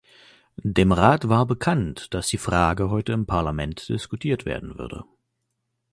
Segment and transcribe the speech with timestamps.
[0.63, 5.03] Dem Rat war bekannt, dass die Frage heute im Parlament diskutiert werden würde.